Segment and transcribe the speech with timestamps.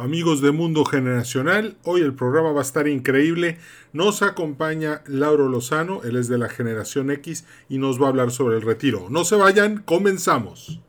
[0.00, 3.58] Amigos de Mundo Generacional, hoy el programa va a estar increíble.
[3.92, 8.30] Nos acompaña Lauro Lozano, él es de la generación X y nos va a hablar
[8.30, 9.08] sobre el retiro.
[9.10, 10.80] No se vayan, comenzamos.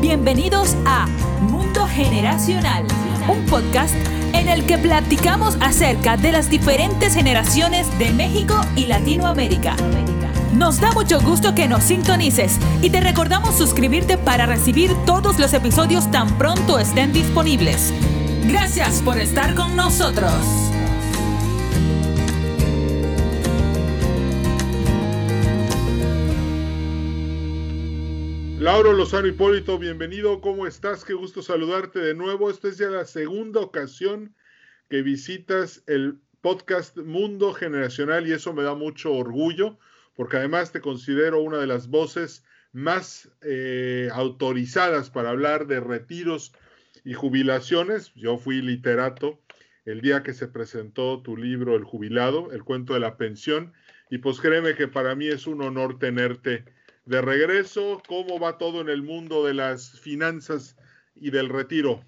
[0.00, 1.06] Bienvenidos a
[1.42, 2.86] Mundo Generacional,
[3.28, 3.94] un podcast
[4.32, 9.76] en el que platicamos acerca de las diferentes generaciones de México y Latinoamérica.
[10.56, 15.52] Nos da mucho gusto que nos sintonices y te recordamos suscribirte para recibir todos los
[15.52, 17.92] episodios tan pronto estén disponibles.
[18.46, 20.32] Gracias por estar con nosotros.
[28.60, 30.40] Lauro Lozano Hipólito, bienvenido.
[30.40, 31.04] ¿Cómo estás?
[31.04, 32.48] Qué gusto saludarte de nuevo.
[32.48, 34.32] Esta es ya la segunda ocasión
[34.88, 39.80] que visitas el podcast Mundo Generacional y eso me da mucho orgullo
[40.14, 46.52] porque además te considero una de las voces más eh, autorizadas para hablar de retiros
[47.04, 48.12] y jubilaciones.
[48.14, 49.40] Yo fui literato
[49.84, 53.72] el día que se presentó tu libro El jubilado, el cuento de la pensión,
[54.10, 56.64] y pues créeme que para mí es un honor tenerte
[57.04, 58.02] de regreso.
[58.08, 60.76] ¿Cómo va todo en el mundo de las finanzas
[61.14, 62.04] y del retiro?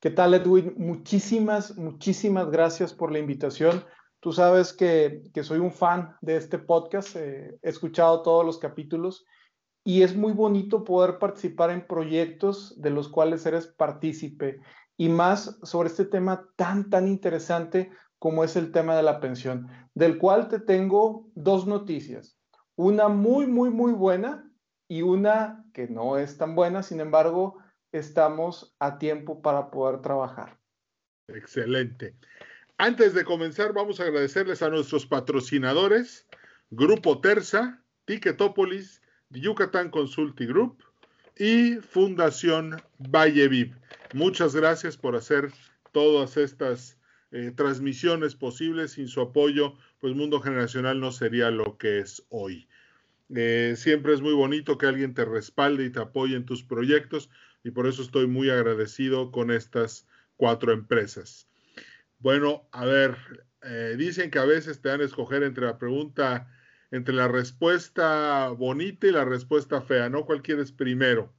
[0.00, 0.74] ¿Qué tal, Edwin?
[0.76, 3.84] Muchísimas, muchísimas gracias por la invitación.
[4.24, 9.26] Tú sabes que, soy un fan de este podcast, eh, he escuchado todos los capítulos
[9.84, 14.60] y es muy bonito poder participar en proyectos de los cuales eres partícipe
[14.96, 19.68] y más sobre este tema tan, tan interesante como es el tema de la pensión,
[19.92, 22.38] del cual te tengo dos noticias.
[22.76, 24.50] Una muy, muy, muy buena
[24.88, 27.58] y una que no es tan buena, sin embargo,
[27.92, 30.58] estamos a tiempo para poder trabajar.
[31.28, 32.16] Excelente.
[32.78, 36.26] Antes de comenzar, vamos a agradecerles a nuestros patrocinadores,
[36.70, 40.82] Grupo Terza, Ticketopolis, Yucatán Consulting Group
[41.38, 43.76] y Fundación Valleviv.
[44.12, 45.52] Muchas gracias por hacer
[45.92, 46.98] todas estas
[47.30, 48.92] eh, transmisiones posibles.
[48.92, 52.66] Sin su apoyo, pues Mundo Generacional no sería lo que es hoy.
[53.32, 57.30] Eh, siempre es muy bonito que alguien te respalde y te apoye en tus proyectos
[57.62, 61.48] y por eso estoy muy agradecido con estas cuatro empresas.
[62.24, 63.18] Bueno, a ver,
[63.64, 66.48] eh, dicen que a veces te dan a escoger entre la pregunta,
[66.90, 70.24] entre la respuesta bonita y la respuesta fea, ¿no?
[70.24, 71.34] ¿Cuál quieres primero?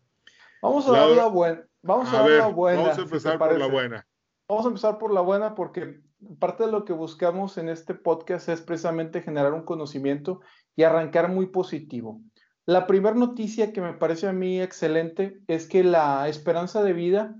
[0.61, 1.65] Vamos a dar la buena.
[1.81, 2.81] Vamos a, dar la buena.
[2.83, 4.07] Vamos a empezar por la buena.
[4.47, 6.01] Vamos a empezar por la buena porque
[6.37, 10.41] parte de lo que buscamos en este podcast es precisamente generar un conocimiento
[10.75, 12.21] y arrancar muy positivo.
[12.67, 17.35] La primera noticia que me parece a mí excelente es que la esperanza de vida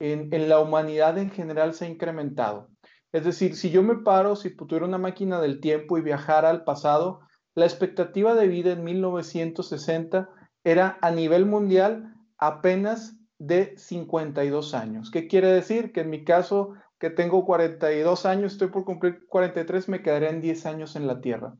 [0.00, 2.68] en la humanidad en general se ha incrementado.
[3.12, 6.64] Es decir, si yo me paro, si tuviera una máquina del tiempo y viajara al
[6.64, 7.20] pasado,
[7.54, 10.28] la expectativa de vida en 1960
[10.62, 15.10] era a nivel mundial apenas de 52 años.
[15.10, 15.92] ¿Qué quiere decir?
[15.92, 20.40] Que en mi caso, que tengo 42 años, estoy por cumplir 43, me quedaré en
[20.40, 21.54] 10 años en la Tierra.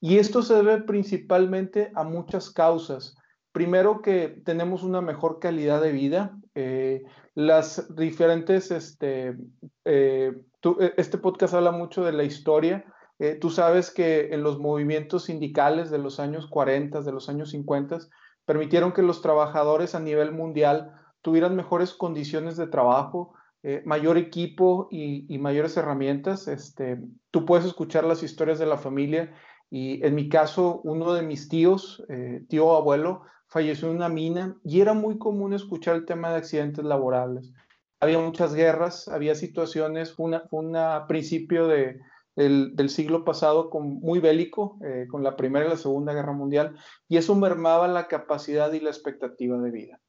[0.00, 3.16] Y esto se debe principalmente a muchas causas.
[3.52, 6.38] Primero que tenemos una mejor calidad de vida.
[6.54, 7.04] Eh,
[7.36, 9.36] las diferentes este,
[9.84, 10.32] eh,
[10.80, 12.86] e, este podcast habla mucho de la historia.
[13.18, 17.50] Eh, tú sabes que en los movimientos sindicales de los años 40, de los años
[17.50, 17.98] 50,
[18.46, 24.88] permitieron que los trabajadores a nivel mundial tuvieran mejores condiciones de trabajo, eh, mayor equipo
[24.90, 26.48] y, mayores herramientas.
[26.48, 26.98] Este,
[27.30, 29.34] tú puedes escuchar las historias de la familia
[29.68, 32.02] y en mi caso, uno de mis tíos,
[32.48, 36.84] tío abuelo, falleció en una mina y era muy común escuchar el tema de accidentes
[36.84, 37.52] laborales
[38.00, 41.98] había muchas guerras, había situaciones, fue un principio de,
[42.34, 46.76] del, siglo pasado con, muy bélico, eh, con la Primera y la Segunda Guerra Mundial,
[47.08, 50.00] y eso mermaba la capacidad y la expectativa de vida.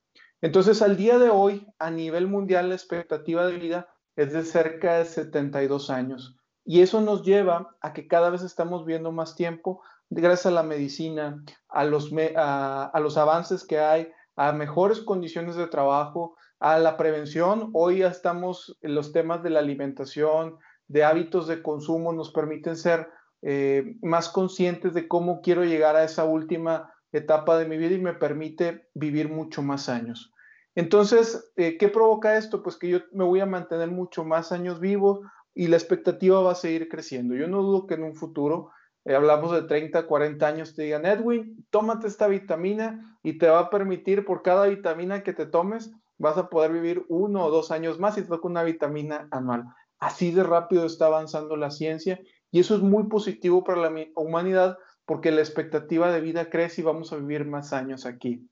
[0.41, 4.99] Entonces, al día de hoy, a nivel mundial, la expectativa de vida es de cerca
[4.99, 6.37] de 72 años.
[6.63, 10.63] Y eso nos lleva a que cada vez estamos viendo más tiempo, gracias a la
[10.63, 17.69] medicina, a los, avances que hay, a mejores condiciones de trabajo, a la prevención.
[17.73, 22.77] Hoy ya estamos en los temas de la alimentación, de hábitos de consumo, nos permiten
[22.77, 23.09] ser
[23.41, 27.99] eh, más conscientes de cómo quiero llegar a esa última etapa de mi vida y
[27.99, 30.33] me permite vivir mucho más años.
[30.75, 32.61] Entonces, eh, ¿qué provoca esto?
[32.61, 35.21] Pues que yo me voy a mantener mucho más años vivo
[35.55, 37.33] y la expectativa va a seguir creciendo.
[37.35, 38.69] Yo no dudo que en un futuro,
[39.07, 43.59] eh, hablamos de 30, 40 años, te digan, Edwin, tómate esta vitamina y te va
[43.59, 47.71] a permitir por cada vitamina que te tomes, vas a poder vivir uno o dos
[47.71, 49.63] años más y te toca una vitamina anual.
[49.97, 52.19] Así de rápido está avanzando la ciencia
[52.51, 56.83] y eso es muy positivo para la humanidad porque la expectativa de vida crece y
[56.83, 58.45] vamos a vivir más años aquí.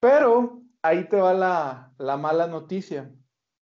[0.00, 3.12] Pero ahí te va la mala noticia.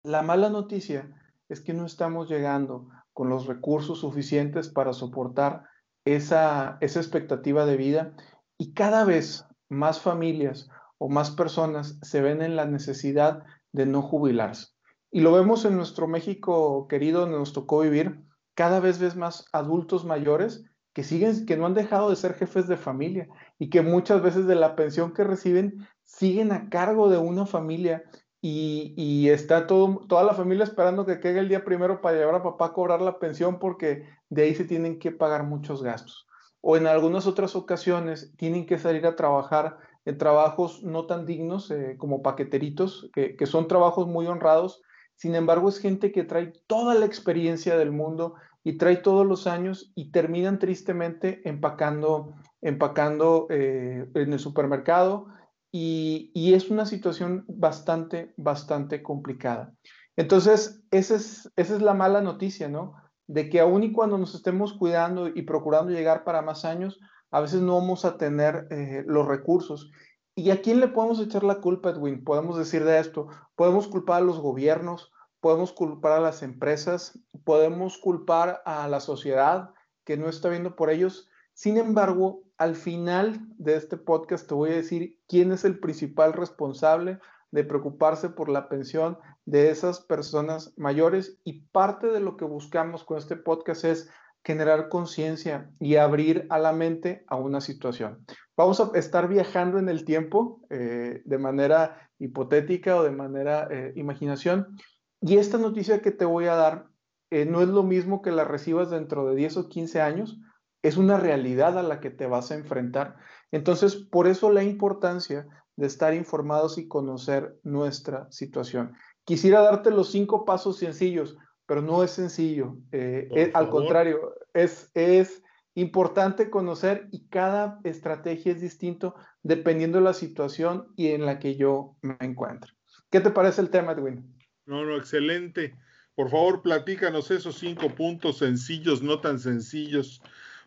[0.03, 1.15] La mala noticia
[1.49, 5.71] es que no estamos llegando con los recursos suficientes para soportar
[6.05, 8.15] esa, esa expectativa de vida
[8.59, 10.69] y cada vez más familias
[10.99, 14.69] o más personas se ven en la necesidad de no jubilarse.
[15.11, 19.47] Y lo vemos en nuestro México querido, donde nos tocó vivir, cada vez ves más
[19.53, 23.29] adultos mayores que siguen, que no han dejado de ser jefes de familia
[23.59, 28.05] y que muchas veces de la pensión que reciben siguen a cargo de una familia
[28.44, 32.67] y, está toda la familia esperando que caiga el día primero para llevar a papá
[32.67, 36.27] a cobrar la pensión porque de ahí se tienen que pagar muchos gastos.
[36.61, 41.71] O en algunas otras ocasiones tienen que salir a trabajar en trabajos no tan dignos
[41.71, 44.83] eh, como paqueteritos, que, son trabajos muy honrados.
[45.15, 48.35] Sin embargo, es gente que trae toda la experiencia del mundo
[48.65, 55.29] y trae todos los años y terminan tristemente empacando, empacando eh, en el supermercado
[55.75, 59.75] y, es una situación bastante, bastante complicada.
[60.17, 62.95] Entonces, esa es, esa es la mala noticia, ¿no?
[63.27, 67.41] De que aun y cuando nos estemos cuidando y procurando llegar para más años, a
[67.41, 69.91] veces no vamos a tener eh, los recursos.
[70.35, 72.23] ¿Y a quién le podemos echar la culpa, Edwin?
[72.23, 75.11] Podemos decir de esto, podemos culpar a los gobiernos,
[75.41, 79.71] podemos culpar a las empresas, podemos culpar a la sociedad
[80.05, 81.31] que no está viendo por ellos.
[81.55, 86.32] Sin embargo, al final de este podcast te voy a decir quién es el principal
[86.32, 87.19] responsable
[87.50, 93.03] de preocuparse por la pensión de esas personas mayores y parte de lo que buscamos
[93.03, 94.11] con este podcast es
[94.44, 98.25] generar conciencia y abrir a la mente a una situación.
[98.56, 103.93] Vamos a estar viajando en el tiempo eh, de manera hipotética o de manera eh,
[103.97, 104.76] imaginación
[105.20, 106.87] y esta noticia que te voy a dar
[107.31, 110.38] eh, no es lo mismo que la recibas dentro de 10 o 15 años,
[110.82, 113.17] es una realidad a la que te vas a enfrentar.
[113.50, 115.46] Entonces, por eso la importancia
[115.76, 118.94] de estar informados y conocer nuestra situación.
[119.25, 121.37] Quisiera darte los cinco pasos sencillos,
[121.67, 122.76] pero no es sencillo.
[122.90, 125.43] Eh, al contrario, es, es
[125.75, 131.56] importante conocer y cada estrategia es distinto dependiendo de la situación y en la que
[131.56, 132.73] yo me encuentro.
[133.11, 134.34] ¿Qué te parece el tema, Edwin?
[134.67, 135.75] No, no, excelente.
[136.14, 140.20] Por favor, platícanos esos cinco puntos sencillos, no tan sencillos,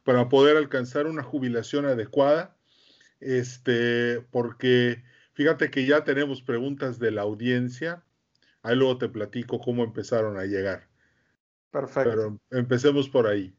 [0.05, 2.55] para poder alcanzar una jubilación adecuada.
[3.19, 5.03] Este, porque
[5.33, 8.03] fíjate que ya tenemos preguntas de la audiencia.
[8.61, 10.87] Ahí luego te platico cómo empezaron a llegar.
[11.71, 12.09] Perfecto.
[12.09, 13.53] Pero empecemos por ahí.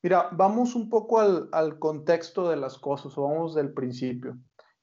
[0.00, 4.38] Mira, vamos un poco al, contexto de las cosas, o vamos del principio.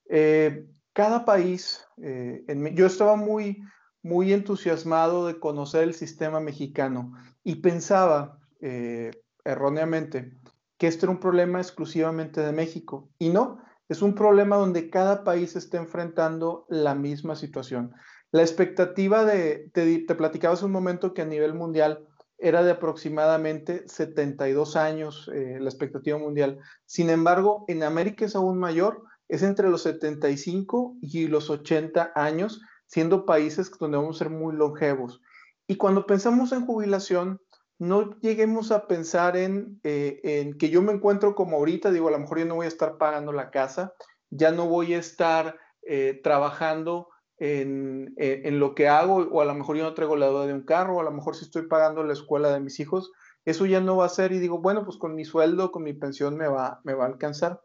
[0.09, 3.63] Eh, cada país, eh, en, yo estaba muy,
[4.01, 7.13] muy entusiasmado de conocer el sistema mexicano
[7.43, 9.11] y pensaba eh,
[9.45, 10.40] erróneamente
[10.81, 13.07] que este era un problema exclusivamente de México.
[13.19, 17.93] Y no, es un problema donde cada país está enfrentando la misma situación.
[18.31, 22.07] La expectativa de, te, te platicaba un momento que a nivel mundial
[22.39, 26.57] era de aproximadamente 72 años eh, la expectativa mundial.
[26.87, 32.59] Sin embargo, en América es aún mayor, es entre los 75 y los 80 años,
[32.87, 35.21] siendo países donde vamos a ser muy longevos.
[35.67, 37.39] Y cuando pensamos en jubilación,
[37.81, 42.11] no lleguemos a pensar en, eh, en, que yo me encuentro como ahorita, digo, a
[42.11, 43.95] lo mejor yo no voy a estar pagando la casa,
[44.29, 45.57] ya no voy a estar
[45.87, 50.15] eh, trabajando en, eh, en, lo que hago, o a lo mejor yo no traigo
[50.15, 52.59] la deuda de un carro, o a lo mejor si estoy pagando la escuela de
[52.59, 53.11] mis hijos,
[53.45, 55.93] eso ya no va a ser y digo, bueno, pues con mi sueldo, con mi
[55.93, 57.63] pensión me va, me va a alcanzar.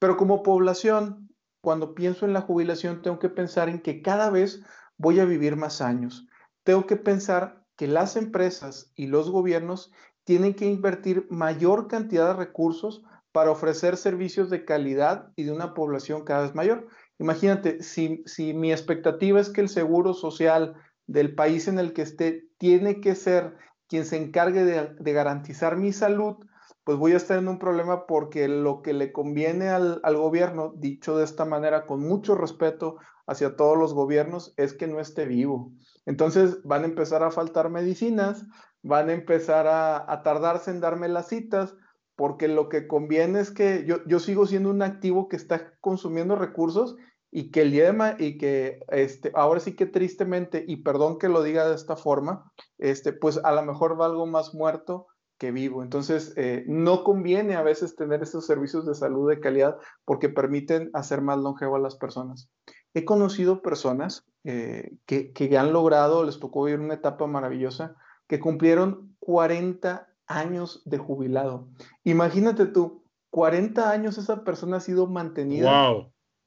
[0.00, 1.28] Pero como población,
[1.60, 4.60] cuando pienso en la jubilación, tengo que pensar en que cada vez
[4.96, 6.26] voy a vivir más años.
[6.64, 9.92] Tengo que pensar que las empresas y los gobiernos
[10.24, 13.02] tienen que invertir mayor cantidad de recursos
[13.32, 16.86] para ofrecer servicios de calidad y de una población cada vez mayor.
[17.18, 18.22] Imagínate, si,
[18.54, 20.74] mi expectativa es que el seguro social
[21.06, 23.56] del país en el que esté tiene que ser
[23.88, 26.36] quien se encargue de, garantizar mi salud,
[26.84, 30.72] pues voy a estar en un problema porque lo que le conviene al, al, gobierno,
[30.76, 35.26] dicho de esta manera, con mucho respeto hacia todos los gobiernos, es que no esté
[35.26, 35.72] vivo.
[36.06, 38.46] Entonces van a empezar a faltar medicinas,
[38.82, 41.74] van a empezar a, tardarse en darme las citas,
[42.16, 46.36] porque lo que conviene es que yo, yo, sigo siendo un activo que está consumiendo
[46.36, 46.96] recursos
[47.30, 51.42] y que el día y que este, ahora sí que tristemente, y perdón que lo
[51.42, 55.06] diga de esta forma, este, pues a lo mejor valgo más muerto
[55.38, 55.82] que vivo.
[55.82, 60.90] Entonces, eh, no conviene a veces tener esos servicios de salud de calidad porque permiten
[60.92, 62.50] hacer más longevo a las personas.
[62.92, 67.94] He conocido personas eh, que, que, han logrado, les tocó vivir una etapa maravillosa,
[68.26, 71.68] que cumplieron 40 años de jubilado.
[72.04, 75.92] Imagínate tú, 40 años esa persona ha sido mantenida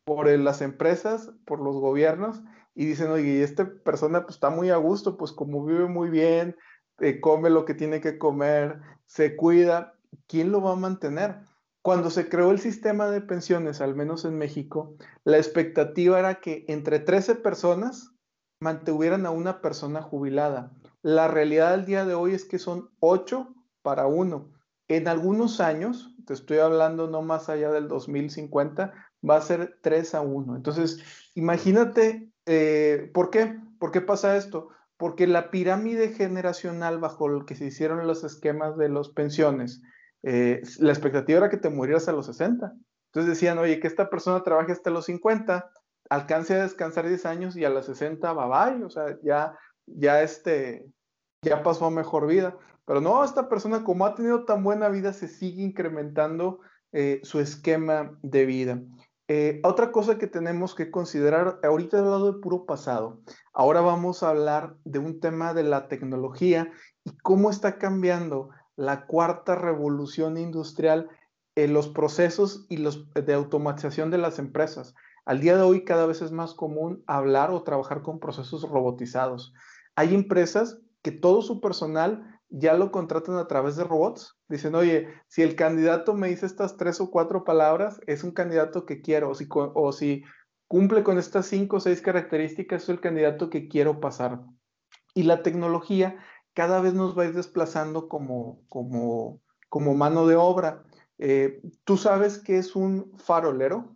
[0.06, 2.44] por las empresas, por los gobiernos,
[2.76, 6.56] y dicen, oye, esta persona pues está muy a gusto, pues como vive muy bien,
[7.00, 9.96] eh, come lo que tiene que comer, se cuida,
[10.28, 11.40] ¿quién lo va a mantener?
[11.86, 16.66] Cuando se creó el sistema de pensiones, al menos en México, la expectativa era que
[16.68, 18.16] entre 13 personas
[18.60, 20.72] mantuvieran a una persona jubilada.
[21.04, 24.52] La realidad del día de hoy es que son 8 para uno.
[24.88, 28.92] En algunos años, te estoy hablando no más allá del 2050,
[29.30, 30.56] va a ser 3 a 1.
[30.56, 31.04] Entonces,
[31.36, 33.60] imagínate, eh, ¿por qué?
[33.78, 34.70] ¿Por qué pasa esto?
[34.98, 39.84] Porque la pirámide generacional bajo el que se hicieron los esquemas de las pensiones,
[40.28, 42.74] eh, la expectativa era que te murieras a los 60.
[43.10, 45.70] Entonces decían, oye, que esta persona trabaje hasta los 50,
[46.10, 49.56] alcance a descansar 10 años y a los 60 bye bye, o sea, ya,
[49.86, 50.84] ya, este,
[51.44, 52.58] ya pasó a mejor vida.
[52.86, 56.60] Pero no, esta persona como ha tenido tan buena vida, se sigue incrementando
[56.92, 58.82] eh, su esquema de vida.
[59.28, 63.22] Eh, otra cosa que tenemos que considerar, ahorita he hablado de puro pasado,
[63.54, 66.72] ahora vamos a hablar de un tema de la tecnología
[67.04, 71.10] y cómo está cambiando la cuarta revolución industrial
[71.56, 74.94] en los procesos y los de automatización de las empresas.
[75.26, 79.54] Al día de hoy cada vez es más común hablar o trabajar con procesos robotizados.
[79.96, 84.38] Hay empresas que todo su personal ya lo contratan a través de robots.
[84.48, 88.86] Dicen, oye, si el candidato me dice estas tres o cuatro palabras, es un candidato
[88.86, 89.30] que quiero.
[89.30, 90.24] O si, o si
[90.68, 94.42] cumple con estas cinco o seis características, es el candidato que quiero pasar.
[95.14, 96.18] Y la tecnología
[96.56, 100.84] cada vez nos va a ir desplazando como, como, como mano de obra.
[101.20, 103.96] Eh, ¿Tú sabes qué es un farolero?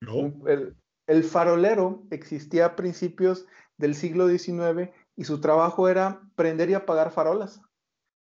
[0.00, 0.32] No.
[0.48, 0.76] El,
[1.06, 7.12] el, farolero existía a principios del siglo XIX y su trabajo era prender y apagar
[7.12, 7.60] farolas.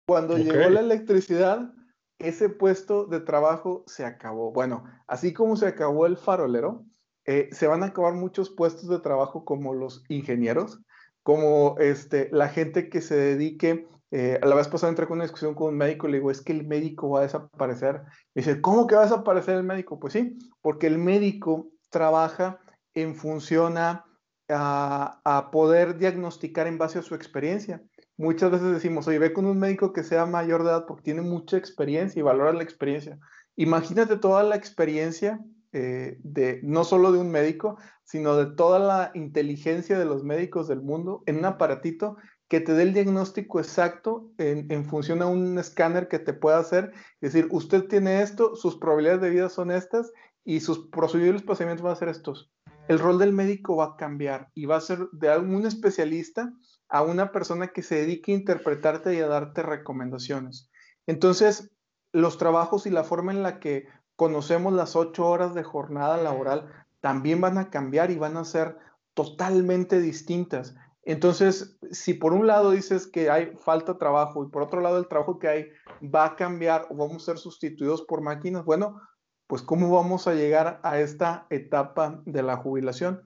[0.06, 0.44] Cuando okay.
[0.44, 1.72] llegó la electricidad,
[2.20, 4.52] ese puesto de trabajo se acabó.
[4.52, 6.84] Bueno, así como se acabó el farolero,
[7.26, 10.80] eh, se van a acabar muchos puestos de trabajo como los ingenieros,
[11.24, 15.24] como este, la gente que se dedique, eh, a la vez pasada entré con una
[15.24, 18.02] discusión con un médico, le digo, es que el médico va a desaparecer.
[18.34, 19.98] Me dice, ¿cómo que va a desaparecer el médico?
[19.98, 22.60] Pues sí, porque el médico trabaja
[22.92, 24.04] en función a,
[24.50, 27.82] a, a poder diagnosticar en base a su experiencia.
[28.18, 31.22] Muchas veces decimos, oye, ve con un médico que sea mayor de edad porque tiene
[31.22, 33.18] mucha experiencia y valora la experiencia.
[33.56, 35.40] Imagínate toda la experiencia
[35.72, 40.68] eh, de no solo de un médico, sino de toda la inteligencia de los médicos
[40.68, 42.16] del mundo en un aparatito
[42.48, 46.92] que te dé el diagnóstico exacto en, función a un escáner que te pueda hacer,
[47.20, 50.12] es decir, usted tiene esto, sus probabilidades de vida son estas
[50.44, 52.52] y sus posibles procedimientos van a ser estos.
[52.86, 56.52] El rol del médico va a cambiar y va a ser de algún especialista
[56.88, 60.70] a una persona que se dedique a interpretarte y a darte recomendaciones.
[61.06, 61.70] Entonces,
[62.12, 66.83] los trabajos y la forma en la que conocemos las ocho horas de jornada laboral,
[67.04, 68.78] también van a cambiar y van a ser
[69.12, 70.74] totalmente distintas.
[71.02, 74.96] Entonces, si por un lado dices que hay falta de trabajo y por otro lado
[74.96, 75.66] el trabajo que hay
[76.02, 79.02] va a cambiar o vamos a ser sustituidos por máquinas, bueno,
[79.46, 83.20] pues ¿cómo vamos a llegar a esta etapa de la jubilación?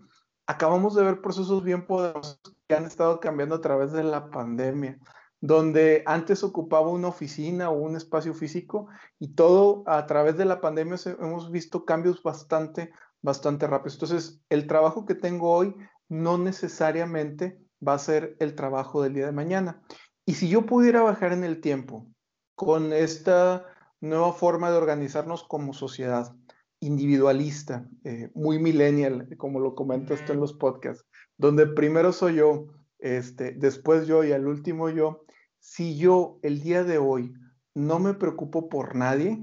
[0.48, 4.98] Acabamos de ver procesos bien poderosos que han estado cambiando a través de la pandemia
[5.40, 10.60] donde antes ocupaba una oficina o un espacio físico y todo a través de la
[10.60, 12.92] pandemia hemos visto cambios bastante,
[13.22, 13.94] bastante rápidos.
[13.94, 15.74] Entonces, el trabajo que tengo hoy
[16.08, 19.82] no necesariamente va a ser el trabajo del día de mañana.
[20.26, 22.06] Y si yo pudiera bajar en el tiempo
[22.54, 23.66] con esta
[24.00, 26.34] nueva forma de organizarnos como sociedad
[26.80, 31.04] individualista, eh, muy millennial, como lo comentas en los podcasts,
[31.36, 32.66] donde primero soy yo,
[32.98, 35.24] este, después yo y al último yo,
[35.58, 37.32] si yo el día de hoy
[37.74, 39.42] no me preocupo por nadie,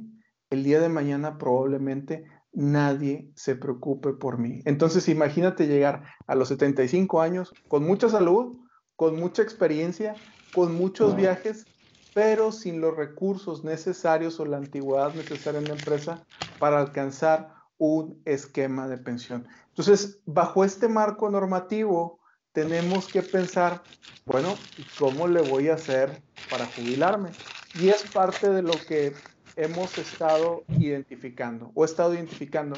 [0.50, 4.62] el día de mañana probablemente nadie se preocupe por mí.
[4.65, 8.57] Entonces imagínate llegar a los 75 años con mucha salud,
[8.95, 10.21] con mucha experiencia,
[10.51, 11.67] con muchos viajes,
[12.13, 16.25] pero sin los recursos necesarios o la antigüedad necesaria en la empresa
[16.57, 19.45] para alcanzar un esquema de pensión.
[19.67, 22.21] Entonces, bajo este marco normativo,
[22.53, 23.83] tenemos que pensar,
[24.25, 27.31] bueno, ¿cómo le voy a hacer para jubilarme?
[27.74, 29.13] Y es parte de lo que
[29.55, 32.75] hemos estado identificando o he estado identificando.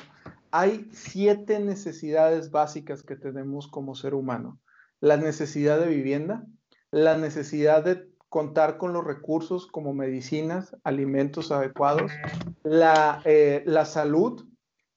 [0.52, 4.60] Hay siete necesidades básicas que tenemos como ser humano.
[5.00, 6.46] La necesidad de vivienda,
[6.92, 12.12] la necesidad de contar con los recursos como medicinas, alimentos adecuados,
[12.64, 14.46] la, eh, la salud,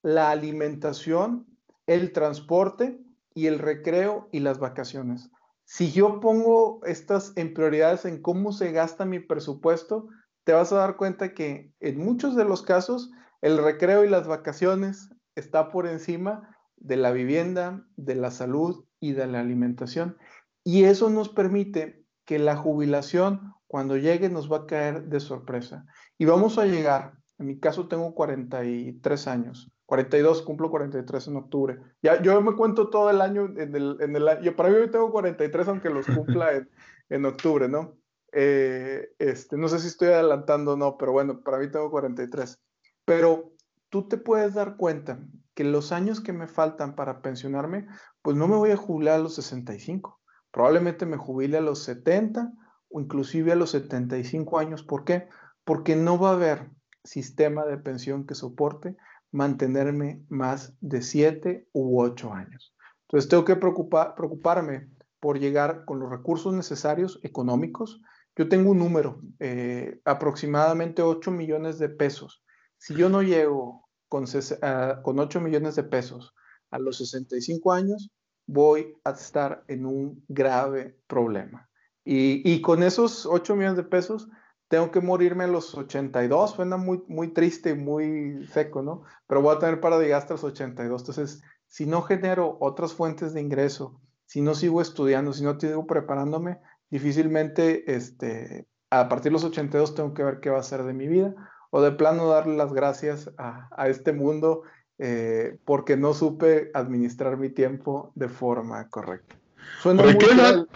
[0.02, 1.46] la alimentación,
[1.86, 2.98] el transporte
[3.34, 5.30] y el recreo y las vacaciones.
[5.64, 10.08] Si yo pongo estas en prioridades en cómo se gasta mi presupuesto,
[10.50, 14.26] te vas a dar cuenta que en muchos de los casos el recreo y las
[14.26, 20.16] vacaciones está por encima de la vivienda, de la salud y de la alimentación.
[20.64, 25.86] Y eso nos permite que la jubilación, cuando llegue, nos va a caer de sorpresa.
[26.18, 31.78] Y vamos a llegar, en mi caso tengo 43 años, 42, cumplo 43 en octubre.
[32.02, 34.90] Ya, yo me cuento todo el año, en el, en el yo para mí hoy
[34.90, 36.68] tengo 43, aunque los cumpla en,
[37.08, 37.99] en octubre, ¿no?
[38.32, 42.60] Eh, este, no sé si estoy adelantando o no, pero bueno, para mí tengo 43.
[43.04, 43.52] Pero
[43.88, 45.20] tú te puedes dar cuenta
[45.54, 47.86] que los años que me faltan para pensionarme,
[48.22, 50.20] pues no me voy a jubilar a los 65.
[50.50, 52.52] Probablemente me jubile a los 70
[52.88, 54.82] o inclusive a los 75 años.
[54.82, 55.28] ¿Por qué?
[55.64, 56.70] Porque no va a haber
[57.04, 58.96] sistema de pensión que soporte
[59.32, 62.74] mantenerme más de 7 u 8 años.
[63.02, 64.88] Entonces tengo que preocupar, preocuparme
[65.20, 68.00] por llegar con los recursos necesarios económicos.
[68.36, 72.42] Yo tengo un número, eh, aproximadamente 8 millones de pesos.
[72.78, 76.34] Si yo no llego con, uh, con 8 millones de pesos
[76.70, 78.10] a los 65 años,
[78.46, 81.68] voy a estar en un grave problema.
[82.04, 84.28] Y, con esos 8 millones de pesos,
[84.68, 86.52] tengo que morirme a los 82.
[86.52, 89.02] Suena muy, muy triste y muy seco, ¿no?
[89.28, 91.02] Pero voy a tener para de hasta los 82.
[91.02, 95.86] Entonces, si no genero otras fuentes de ingreso, si no sigo estudiando, si no sigo
[95.86, 96.58] preparándome,
[96.90, 100.92] difícilmente este, a partir de los 82 tengo que ver qué va a ser de
[100.92, 101.34] mi vida
[101.70, 104.62] o de plano darle las gracias a, este mundo
[104.98, 109.36] eh, porque no supe administrar mi tiempo de forma correcta.
[109.82, 110.66] ¿qué,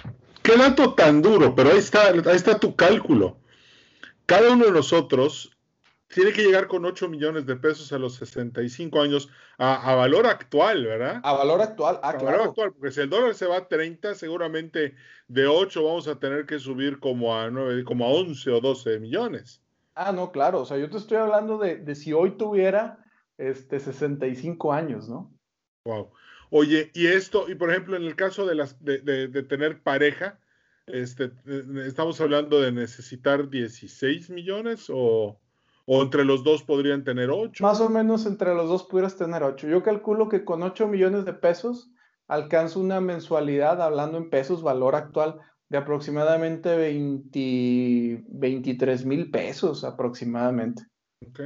[0.42, 1.54] ¿Qué dato tan duro?
[1.54, 3.38] Pero ahí está, ahí está tu cálculo.
[4.26, 5.53] Cada uno de nosotros
[6.14, 9.28] tiene que llegar con 8 millones de pesos a los 65 años
[9.58, 11.20] a, valor actual, ¿verdad?
[11.24, 14.14] A valor actual, ah, a valor actual, porque si el dólar se va a 30,
[14.14, 14.94] seguramente
[15.26, 19.00] de 8 vamos a tener que subir como a 9, como a 11 o 12
[19.00, 19.60] millones.
[19.96, 23.04] Ah, no, claro, o sea, yo te estoy hablando de, si hoy tuviera
[23.36, 25.32] este 65 años, ¿no?
[25.84, 26.12] Wow.
[26.50, 30.38] Oye, y esto, y por ejemplo, en el caso de, las, de, de tener pareja,
[30.86, 35.40] este, eh, estamos hablando de necesitar 16 millones o...
[35.86, 37.62] ¿O entre los dos podrían tener ocho?
[37.62, 39.68] Más o menos entre los dos pudieras tener ocho.
[39.68, 41.90] Yo calculo que con ocho millones de pesos
[42.26, 50.84] alcanzo una mensualidad, hablando en pesos, valor actual, de aproximadamente 20, 23 mil pesos aproximadamente.
[51.26, 51.40] Ok,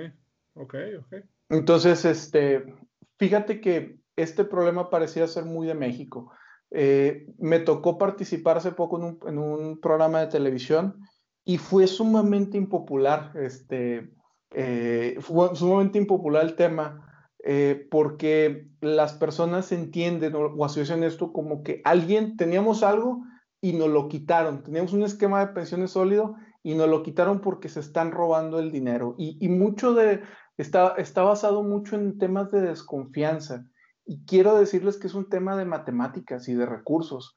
[0.54, 1.14] ok, ok.
[1.48, 2.74] Entonces, este,
[3.18, 6.30] fíjate que este problema parecía ser muy de México.
[6.70, 11.00] Eh, me tocó participar hace poco en un, en un, programa de televisión
[11.44, 13.32] y fue sumamente impopular.
[13.36, 14.10] Este,
[14.52, 17.04] eh, fue sumamente impopular el tema
[17.44, 23.22] eh, porque las personas entienden o, asocian esto como que alguien, teníamos algo
[23.60, 27.68] y nos lo quitaron, teníamos un esquema de pensiones sólido y nos lo quitaron porque
[27.68, 29.14] se están robando el dinero.
[29.18, 30.22] Y, mucho de,
[30.56, 33.64] está, está basado mucho en temas de desconfianza.
[34.04, 37.36] Y quiero decirles que es un tema de matemáticas y de recursos,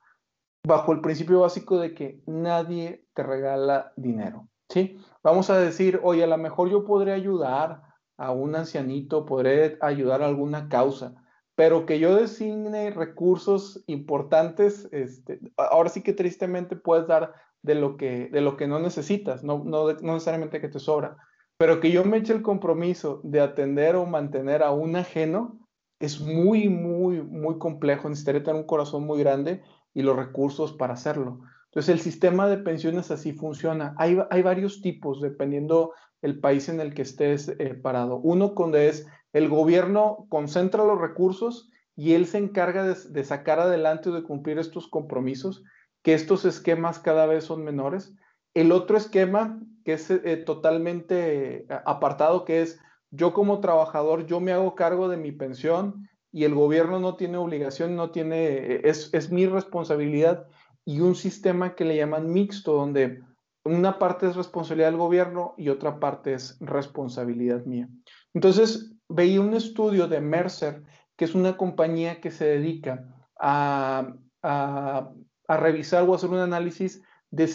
[0.68, 4.48] bajo el principio básico de que nadie te regala dinero.
[4.70, 4.98] ¿sí?
[5.24, 7.82] Vamos a decir, oye, a lo mejor yo podré ayudar
[8.18, 11.16] a un ancianito, podré ayudar a alguna causa,
[11.56, 17.98] pero que yo designe recursos importantes, este, ahora sí que tristemente puedes dar de lo
[17.98, 21.18] que, de lo que no necesitas, no, no, no necesariamente que te sobra,
[21.58, 25.60] pero que yo me eche el compromiso de atender o mantener a un ajeno
[26.00, 29.62] es muy, muy, muy complejo, necesitaría tener un corazón muy grande
[29.94, 31.42] y los recursos para hacerlo.
[31.72, 33.96] Entonces, el sistema de pensiones así funciona.
[33.98, 38.18] Hay, hay varios tipos, dependiendo el país en el que estés eh, parado.
[38.18, 44.10] Uno donde es el gobierno concentra los recursos y él se encarga de, sacar adelante
[44.10, 45.64] o de cumplir estos compromisos,
[46.04, 48.14] que estos esquemas cada vez son menores.
[48.54, 52.80] El otro esquema, que es eh, totalmente eh, apartado, que es
[53.12, 57.38] yo como trabajador, yo me hago cargo de mi pensión y el gobierno no tiene
[57.38, 60.48] obligación, no tiene, es, es mi responsabilidad
[60.86, 63.22] y un sistema que le llaman mixto, donde
[63.64, 67.88] una parte es responsabilidad del gobierno y otra parte es responsabilidad mía.
[68.34, 70.84] Entonces, veía un estudio de Mercer,
[71.16, 73.06] que es una compañía que se dedica
[73.40, 75.12] a, a,
[75.48, 77.46] revisar o hacer un análisis de,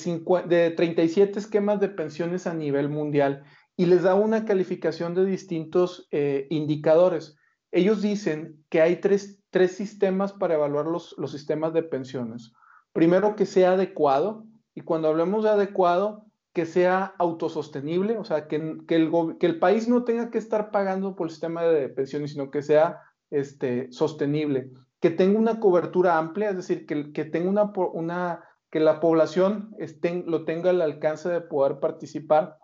[0.46, 3.42] de 37 esquemas de pensiones a nivel mundial
[3.76, 7.36] y les da una calificación de distintos eh, indicadores.
[7.72, 12.52] Ellos dicen que hay tres, tres sistemas para evaluar los, los sistemas de pensiones
[12.96, 18.78] primero que sea adecuado, y cuando hablemos de adecuado, que sea autosostenible, o sea, que,
[18.88, 22.32] que, el, que el, país no tenga que estar pagando por el sistema de pensiones,
[22.32, 27.50] sino que sea este, sostenible, que tenga una cobertura amplia, es decir, que, que tenga
[27.50, 32.56] una, una, que la población esté, lo tenga al alcance de poder participar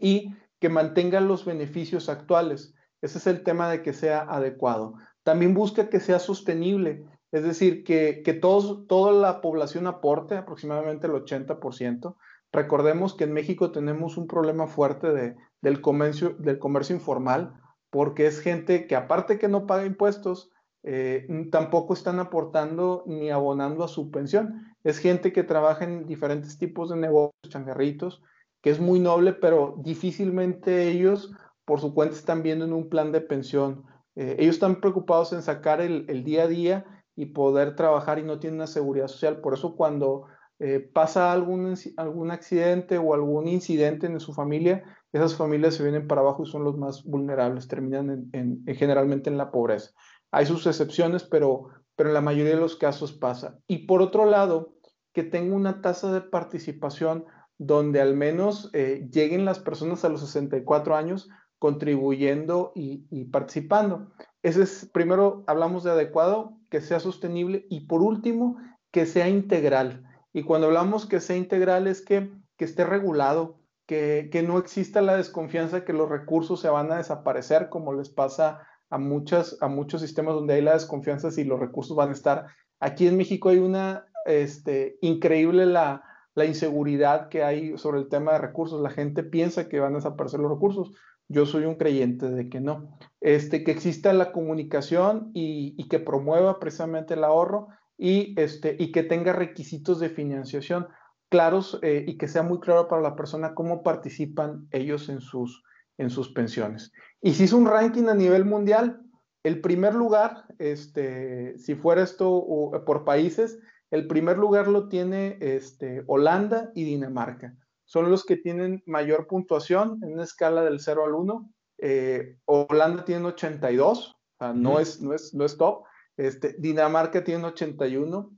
[0.00, 2.74] y que mantenga los beneficios actuales.
[3.02, 4.94] Ese es el tema de que sea adecuado.
[5.22, 11.06] También busca que sea sostenible, es decir, que, que todos, toda la población aporte aproximadamente
[11.06, 12.16] el 80%.
[12.52, 17.54] Recordemos que en México tenemos un problema fuerte de, del, comercio, del comercio informal,
[17.90, 20.50] porque es gente que aparte que no paga impuestos,
[20.82, 24.74] eh, tampoco están aportando ni abonando a su pensión.
[24.82, 28.22] Es gente que trabaja en diferentes tipos de negocios, changarritos,
[28.62, 31.32] que es muy noble, pero difícilmente ellos
[31.64, 33.84] por su cuenta están viendo en un plan de pensión.
[34.16, 38.38] Eh, ellos están preocupados en sacar el, día a día y poder trabajar y no
[38.38, 39.40] tienen una seguridad social.
[39.40, 40.26] Por eso cuando
[40.58, 46.06] eh, pasa algún, algún accidente o algún incidente en su familia, esas familias se vienen
[46.06, 49.92] para abajo y son los más vulnerables, terminan en, generalmente en la pobreza.
[50.30, 53.58] Hay sus excepciones, pero, pero en la mayoría de los casos pasa.
[53.66, 54.74] Y por otro lado,
[55.12, 57.24] que tenga una tasa de participación
[57.56, 64.12] donde al menos eh, lleguen las personas a los 64 años contribuyendo y, y, participando.
[64.42, 68.56] Ese es, primero hablamos de adecuado, que sea sostenible y por último,
[68.90, 70.04] que sea integral.
[70.32, 75.02] Y cuando hablamos que sea integral es que, que esté regulado, que, que, no exista
[75.02, 79.68] la desconfianza que los recursos se van a desaparecer, como les pasa a, muchas, a
[79.68, 82.46] muchos sistemas donde hay la desconfianza si los recursos van a estar.
[82.78, 86.04] Aquí en México hay una este, increíble la,
[86.34, 88.80] la inseguridad que hay sobre el tema de recursos.
[88.80, 90.92] La gente piensa que van a desaparecer los recursos.
[91.30, 92.98] Yo soy un creyente de que no.
[93.20, 99.04] Este, que exista la comunicación y, que promueva precisamente el ahorro y, este, y que
[99.04, 100.88] tenga requisitos de financiación
[101.28, 105.62] claros eh, y que sea muy claro para la persona cómo participan ellos en sus,
[105.98, 106.90] en sus pensiones.
[107.22, 109.00] Y si es un ranking a nivel mundial,
[109.44, 113.60] el primer lugar, este, si fuera esto por países,
[113.92, 117.54] el primer lugar lo tiene este, Holanda y Dinamarca.
[117.90, 121.52] Son los que tienen mayor puntuación en una escala del 0 al 1.
[121.78, 125.82] Eh, Holanda tiene 82, o sea, no, es, no, es, no es top.
[126.16, 128.30] Este, Dinamarca tiene 81.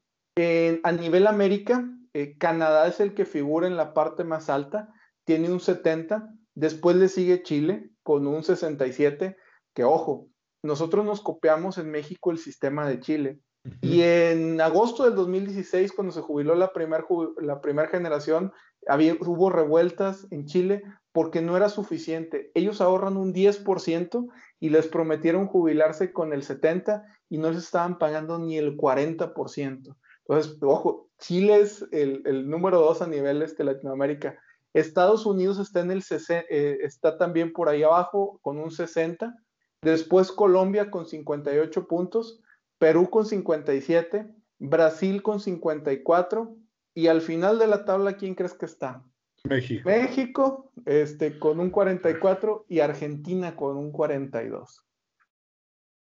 [0.82, 4.88] a nivel América, eh, Canadá es el que figura en la parte más alta,
[5.26, 6.32] tiene un 70.
[6.54, 9.36] Después le sigue Chile con un 67,
[9.74, 10.28] que ojo,
[10.62, 13.40] nosotros nos copiamos en México el sistema de Chile.
[13.80, 17.04] Y en agosto del 2016, cuando se jubiló la primera
[17.40, 18.52] la primer generación,
[18.88, 22.50] había, hubo revueltas en Chile porque no era suficiente.
[22.54, 27.98] Ellos ahorran un 10% y les prometieron jubilarse con el 70% y no les estaban
[27.98, 29.96] pagando ni el 40%.
[30.26, 34.38] Entonces, ojo, Chile es el, el número dos a nivel este, Latinoamérica.
[34.74, 39.34] Estados Unidos está, en el, eh, está también por ahí abajo con un 60.
[39.82, 42.41] Después Colombia con 58 puntos,
[42.82, 44.26] Perú con 57,
[44.58, 46.56] Brasil con 54
[46.94, 49.04] y al final de la tabla, ¿quién crees que está?
[49.44, 49.88] México.
[49.88, 54.84] México este, con un 44 y Argentina con un 42.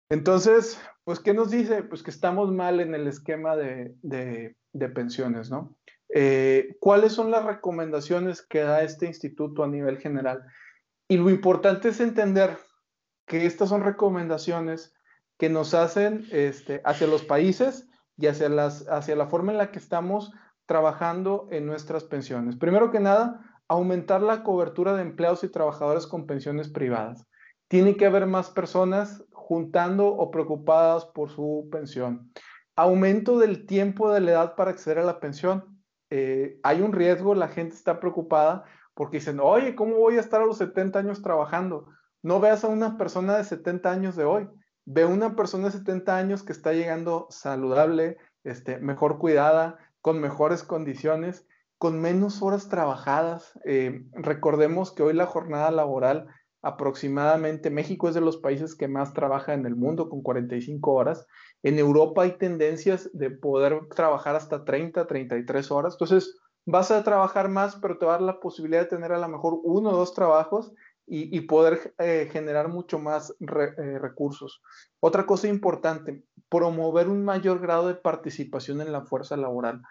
[0.10, 1.84] Entonces, pues, ¿qué nos dice?
[1.84, 5.76] Pues que estamos mal en el esquema de, de, pensiones, ¿no?
[6.16, 10.46] Eh, ¿Cuáles son las recomendaciones que da este instituto a nivel general?
[11.10, 12.58] Y lo importante es entender
[13.26, 14.94] que estas son recomendaciones
[15.44, 19.72] que nos hacen este, hacia los países y hacia, las, hacia la forma en la
[19.72, 20.32] que estamos
[20.66, 22.56] trabajando en nuestras pensiones.
[22.56, 27.28] Primero que nada, aumentar la cobertura de empleados y trabajadores con pensiones privadas.
[27.68, 32.32] Tiene que haber más personas juntando o preocupadas por su pensión.
[32.78, 35.78] Aumento del tiempo de la edad para acceder a la pensión.
[36.10, 40.42] Eh, hay un riesgo, la gente está preocupada porque dicen, oye, ¿cómo voy a estar
[40.42, 41.90] a los 70 años trabajando?
[42.22, 44.48] No veas a una persona de 70 años de hoy,
[44.86, 50.20] ve a una persona de 70 años que está llegando saludable, este, mejor cuidada, con
[50.20, 53.60] mejores condiciones, con menos horas trabajadas.
[53.66, 56.28] Eh, recordemos que hoy la jornada laboral
[56.62, 61.28] aproximadamente, México es de los países que más trabaja en el mundo, con 45 horas.
[61.62, 65.96] En Europa hay tendencias de poder trabajar hasta 30, 33 horas.
[65.96, 69.20] Entonces, vas a trabajar más, pero te va a dar la posibilidad de tener a
[69.20, 70.74] lo mejor uno o dos trabajos
[71.06, 74.62] y, poder eh, generar mucho más eh, recursos.
[75.00, 79.82] Otra cosa importante, promover un mayor grado de participación en la fuerza laboral.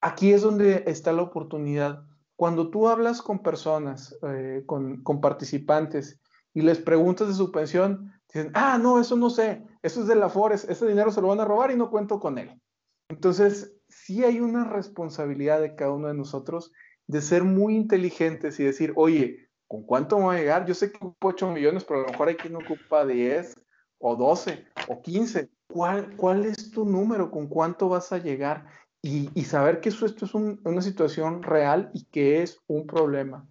[0.00, 2.02] Aquí es donde está la oportunidad.
[2.36, 6.20] Cuando tú hablas con personas, eh, con, con, participantes,
[6.54, 10.16] y les preguntas de su pensión, dicen, ah, no, eso no sé, eso es de
[10.16, 12.60] la Fores, ese dinero se lo van a robar y no cuento con él.
[13.08, 16.72] Entonces, sí hay una responsabilidad de cada uno de nosotros
[17.06, 20.66] de ser muy inteligentes y decir, oye, ¿con cuánto va a llegar?
[20.66, 23.54] Yo sé que ocupa 8 millones, pero a lo mejor hay quien ocupa 10
[23.98, 25.50] o 12 o 15.
[25.68, 27.30] ¿Cuál, ¿Cuál es tu número?
[27.30, 28.66] ¿Con cuánto vas a llegar?
[29.00, 33.46] Y, saber que esto es un, una situación real y que es un problema.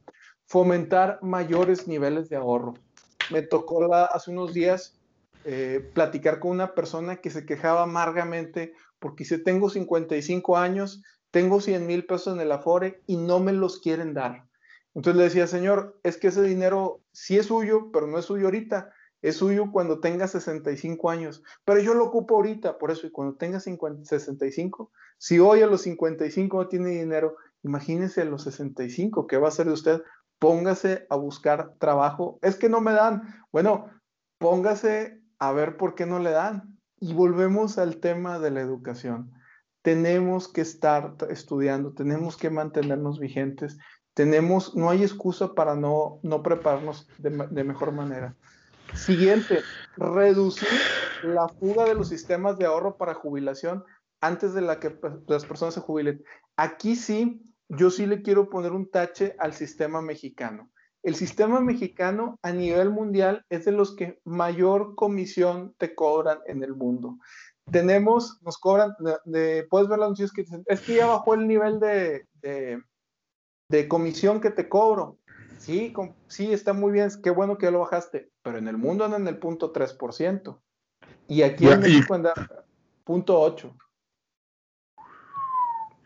[0.46, 2.74] Fomentar mayores niveles de ahorro.
[3.32, 5.00] Me tocó hace unos días
[5.46, 11.62] eh, platicar con una persona que se quejaba amargamente porque si tengo 55 años, tengo
[11.62, 14.47] 100 mil pesos en el Afore y no me los quieren dar.
[14.98, 18.46] Entonces le decía, señor, es que ese dinero sí es suyo, pero no es suyo
[18.46, 23.12] ahorita, es suyo cuando tenga 65 años, pero yo lo ocupo ahorita, por eso, y
[23.12, 29.28] cuando tenga 65, si hoy a los 55 no tiene dinero, imagínese a los 65,
[29.28, 30.02] ¿qué va a hacer de usted?
[30.40, 32.40] Póngase a buscar trabajo.
[32.42, 33.22] Es que no me dan.
[33.52, 33.92] Bueno,
[34.40, 36.76] póngase a ver por qué no le dan.
[37.00, 39.32] Y volvemos al tema de la educación.
[39.88, 43.78] Tenemos que estar estudiando, tenemos que mantenernos vigentes
[44.18, 48.36] tenemos, no hay excusa para no, no prepararnos de, mejor manera.
[48.96, 49.60] Siguiente,
[49.96, 50.68] reducir
[51.22, 53.84] la fuga de los sistemas de ahorro para jubilación
[54.20, 54.98] antes de la que
[55.28, 56.24] las personas se jubilen.
[56.56, 60.72] Aquí sí, yo sí le quiero poner un tache al sistema mexicano.
[61.04, 66.64] El sistema mexicano a nivel mundial es de los que mayor comisión te cobran en
[66.64, 67.20] el mundo.
[67.72, 68.94] Tenemos, nos cobran,
[69.70, 72.26] puedes ver las noticias que dicen, es que ya bajó el nivel de
[73.70, 75.20] de comisión que te cobro.
[75.60, 75.94] Sí,
[76.28, 79.28] sí, está muy bien, qué bueno que lo bajaste, pero en el mundo anda en
[79.28, 80.62] el punto 3%.
[81.28, 82.34] Y aquí en México anda
[83.04, 83.76] punto 8.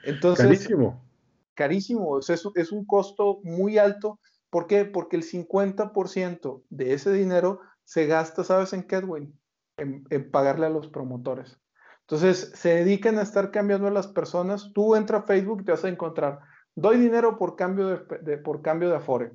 [0.04, 1.04] Entonces, carísimo.
[1.54, 4.19] Carísimo, es, es un costo muy alto.
[4.50, 4.86] ¿Por qué?
[4.86, 9.39] Porque el 50% de ese dinero se gasta, ¿sabes en qué, Edwin?
[9.82, 11.60] En, en, pagarle a los promotores.
[12.02, 14.72] Entonces, se dedican a estar cambiando a las personas.
[14.74, 16.39] Tú entra a Facebook y te vas a encontrar
[16.76, 19.32] doy dinero por cambio de, por cambio de Afore.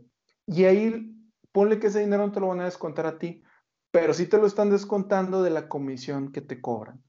[0.46, 1.12] Y ahí
[1.52, 3.42] ponle que ese dinero no te lo van a descontar a ti,
[3.90, 7.02] pero sí te lo están descontando de la comisión que te cobran.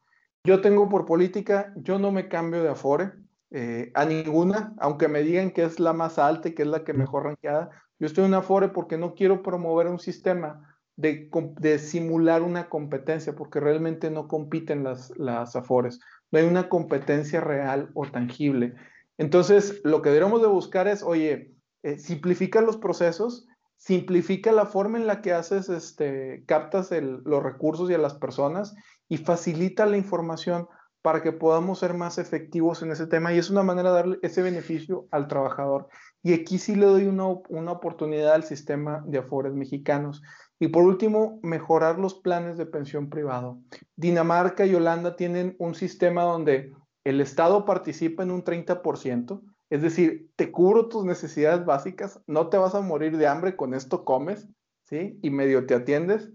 [0.44, 3.14] Yo tengo por política, yo no me cambio de Afore
[3.52, 6.84] eh, a ninguna, aunque me digan que es la más alta y que es la
[6.84, 7.70] que mejor ranqueada.
[8.00, 13.60] Yo estoy en Afore porque no quiero promover un sistema de, simular una competencia, porque
[13.60, 16.00] realmente no compiten las, las Afores.
[16.32, 18.74] No hay una competencia real o tangible.
[19.18, 24.98] Entonces, lo que deberíamos de buscar es, oye, eh, simplifica los procesos, simplifica la forma
[24.98, 28.76] en la que haces, este, captas los recursos y a las personas
[29.08, 30.68] y facilita la información
[31.02, 34.20] para que podamos ser más efectivos en ese tema y es una manera de darle
[34.24, 35.88] ese beneficio al trabajador.
[36.22, 40.22] Y aquí sí le doy una, una oportunidad al sistema de afores mexicanos.
[40.60, 43.60] Y por último, mejorar los planes de pensión privado.
[43.96, 50.32] Dinamarca y Holanda tienen un sistema donde el Estado participa en un 30%, es decir,
[50.36, 54.48] te cubro tus necesidades básicas, no te vas a morir de hambre, con esto comes,
[54.86, 55.20] ¿sí?
[55.22, 56.30] Y medio te atiendes.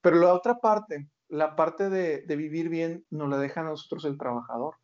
[0.00, 4.18] Pero la otra parte, la parte de, vivir bien, nos la deja a nosotros el
[4.18, 4.74] trabajador.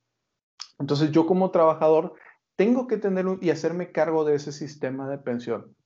[0.79, 2.15] Entonces yo como trabajador
[2.57, 5.77] tengo que tener y hacerme cargo de ese sistema de pensión.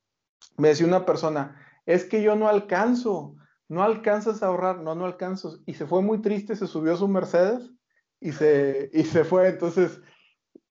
[0.59, 3.37] Me decía una persona, es que yo no alcanzo,
[3.69, 5.61] no alcanzas a ahorrar, no, no alcanzo.
[5.67, 7.71] Y se fue muy triste, se subió a su Mercedes
[8.21, 9.49] y se, y se fue.
[9.49, 10.01] Entonces,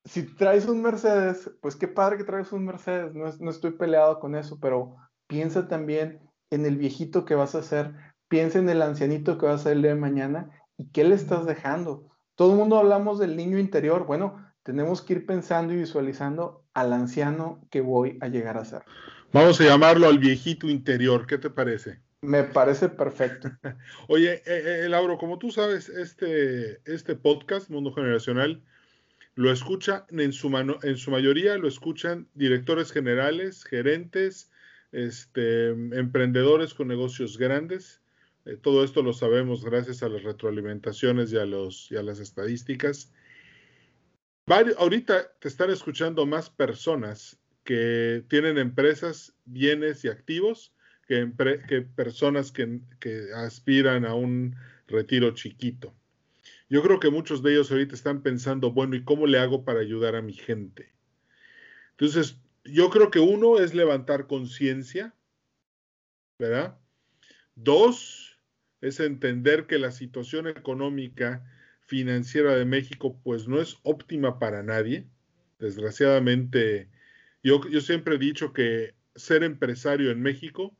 [0.03, 4.19] si traes un Mercedes, pues qué padre que traes un Mercedes, no, no estoy peleado
[4.19, 4.95] con eso, pero
[5.27, 7.95] piensa también en el viejito que vas a ser,
[8.27, 12.11] piensa en el ancianito que vas a ser de mañana y qué le estás dejando.
[12.35, 16.91] Todo el mundo hablamos del niño interior, bueno, tenemos que ir pensando y visualizando al
[16.91, 18.83] anciano que voy a llegar a ser.
[19.31, 21.99] Vamos a llamarlo al viejito interior, ¿qué te parece?
[22.21, 23.51] Me parece perfecto.
[24.07, 28.63] Oye, eh, eh, Lauro, como tú sabes, este, este podcast, Mundo Generacional,
[29.35, 34.49] lo escucha en su, mano, en su mayoría, lo escuchan directores generales, gerentes,
[34.91, 38.01] este, emprendedores con negocios grandes.
[38.45, 42.19] Eh, todo esto lo sabemos gracias a las retroalimentaciones y a, los, y a las
[42.19, 43.11] estadísticas.
[44.77, 50.73] ahorita te están escuchando más personas que tienen empresas, bienes y activos
[51.07, 51.27] que,
[51.95, 52.79] personas que,
[53.35, 54.55] aspiran a un
[54.87, 55.93] retiro chiquito.
[56.69, 59.81] Yo creo que muchos de ellos ahorita están pensando, bueno, ¿y cómo le hago para
[59.81, 60.93] ayudar a mi gente?
[61.91, 65.13] Entonces, yo creo que uno es levantar conciencia,
[66.39, 66.77] ¿verdad?
[67.55, 68.39] Dos,
[68.81, 71.43] es entender que la situación económica
[71.79, 75.07] financiera de México pues no es óptima para nadie.
[75.59, 76.89] Desgraciadamente,
[77.45, 80.75] yo, yo siempre he dicho que ser empresario en México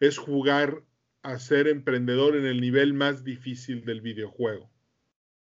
[0.00, 0.82] es jugar
[1.22, 4.70] a ser emprendedor en el nivel más difícil del videojuego.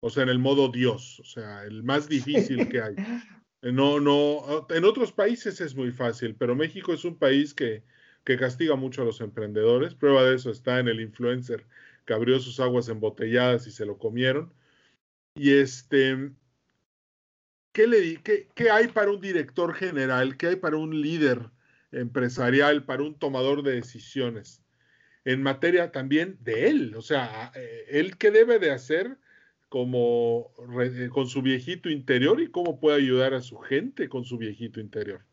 [0.01, 2.95] O sea, en el modo Dios, o sea, el más difícil que hay.
[3.63, 7.83] No, no, en otros países es muy fácil, pero México es un país que,
[8.25, 9.95] que castiga mucho a los emprendedores.
[9.95, 11.67] Prueba de eso está en el influencer
[12.05, 14.53] que abrió sus aguas embotelladas y se lo comieron.
[15.35, 16.33] Y este,
[17.73, 20.37] ¿qué, le, qué, qué hay para un director general?
[20.37, 21.51] ¿Qué hay para un líder
[21.93, 24.63] empresarial, para un tomador de decisiones,
[25.25, 29.19] en materia también de él, o sea, eh, él qué debe de hacer
[29.69, 34.37] como eh, con su viejito interior y cómo puede ayudar a su gente con su
[34.37, 35.25] viejito interior.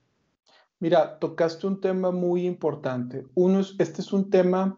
[0.79, 3.25] Mira, tocaste un tema muy importante.
[3.33, 4.77] Uno es, este es un tema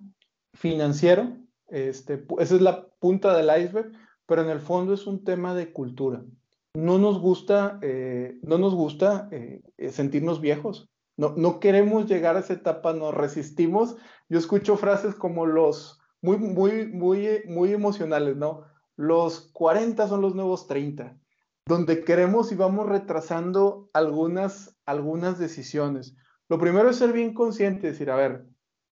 [0.54, 3.92] financiero, este, esa es la punta del iceberg,
[4.26, 6.24] pero en el fondo es un tema de cultura.
[6.74, 10.90] No nos gusta, eh, no nos gusta eh, sentirnos viejos.
[11.18, 13.98] No, no queremos llegar a esa etapa, nos resistimos.
[14.30, 18.64] Yo escucho frases como los muy, muy, muy, muy emocionales, ¿no?
[18.96, 21.18] Los 40 son los nuevos 30,
[21.66, 26.16] donde queremos y vamos retrasando algunas, algunas decisiones.
[26.50, 28.46] Lo primero es ser bien consciente, decir, a ver,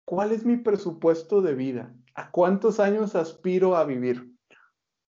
[0.06, 1.96] ¿cuál es mi presupuesto de vida?
[2.14, 4.32] ¿A cuántos años aspiro a vivir?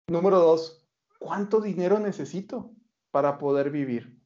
[0.09, 0.78] Número dos,
[1.19, 2.73] ¿cuánto dinero necesito
[3.11, 4.19] para poder vivir?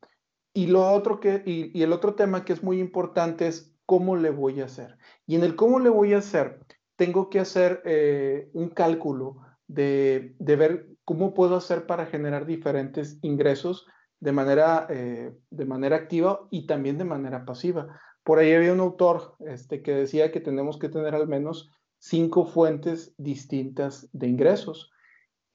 [0.54, 4.30] Y lo otro que, y, el otro tema que es muy importante es cómo le
[4.30, 4.98] voy a hacer.
[5.26, 6.60] Y en el cómo le voy a hacer,
[6.96, 13.86] tengo que hacer eh, un cálculo de, ver cómo puedo hacer para generar diferentes ingresos
[14.20, 17.98] de manera, eh, de manera activa y también de manera pasiva.
[18.22, 22.44] Por ahí había un autor este, que decía que tenemos que tener al menos cinco
[22.44, 24.91] fuentes distintas de ingresos.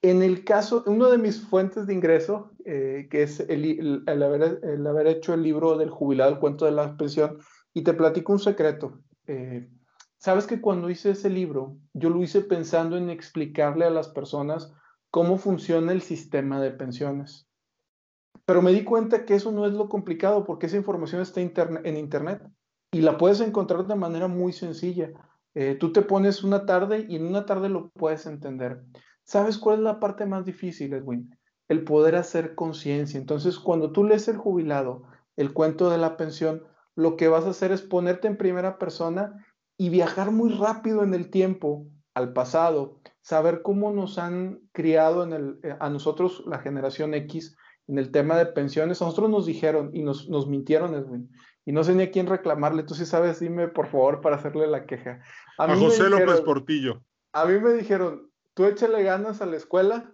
[0.10, 4.88] En el caso, uno de mis fuentes de ingreso, eh, que es el, haber, el,
[4.88, 7.40] haber, hecho el libro del jubilado, el cuento de la pensión,
[7.74, 9.02] y te platico un secreto.
[9.28, 9.68] Eh,
[10.20, 14.74] Sabes que cuando hice ese libro, yo lo hice pensando en explicarle a las personas
[15.12, 17.48] cómo funciona el sistema de pensiones.
[18.46, 21.98] Pero me di cuenta que eso no es lo complicado porque esa información está en
[21.98, 22.42] Internet
[22.92, 25.12] y la puedes encontrar de manera muy sencilla.
[25.54, 28.84] Eh, tú te pones una tarde y en una tarde lo puedes entender.
[29.28, 31.38] ¿Sabes cuál es la parte más difícil, Edwin?
[31.68, 33.20] El poder hacer conciencia.
[33.20, 35.04] Entonces, cuando tú lees el jubilado,
[35.36, 36.64] el cuento de la pensión,
[36.96, 39.46] lo que vas a hacer es ponerte en primera persona
[39.78, 45.34] y viajar muy rápido en el tiempo al pasado, saber cómo nos han criado en
[45.34, 49.02] el, eh, a nosotros, la generación X, en el tema de pensiones.
[49.02, 51.30] A nosotros nos dijeron y nos, nos mintieron, Edwin.
[51.66, 52.84] Y no sé ni a quién reclamarle.
[52.84, 55.20] Tú sí sabes, dime por favor para hacerle la queja.
[55.58, 57.04] A, José López Portillo.
[57.34, 60.12] A mí me dijeron, tú échale ganas a la escuela,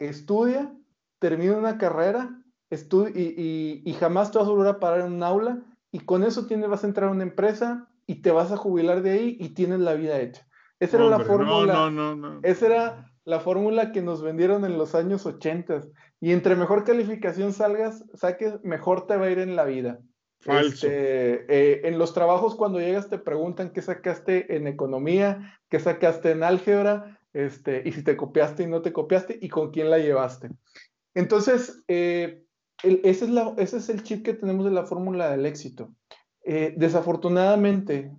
[0.00, 0.74] estudia,
[1.20, 5.62] termina una carrera y, y, jamás te vas a volver a parar en un aula
[5.92, 9.02] y con eso tienes, vas a entrar a una empresa y te vas a jubilar
[9.02, 10.44] de ahí y tienes la vida hecha.
[10.80, 11.72] Esa era la fórmula.
[11.72, 15.82] No, no, no, esa era la fórmula que nos vendieron en los años 80.
[16.20, 20.00] Y entre mejor calificación salgas, saques, mejor te va a ir en la vida.
[20.40, 20.86] Falso.
[20.88, 26.32] Este, eh, en los trabajos cuando llegas te preguntan qué sacaste en economía, qué sacaste
[26.32, 29.98] en álgebra, este, y si te copiaste y no te copiaste y con quién la
[29.98, 30.50] llevaste.
[31.14, 32.42] Entonces, eh,
[32.82, 35.94] ese, es el chip que tenemos de la fórmula del éxito.
[36.44, 38.10] Eh, desafortunadamente,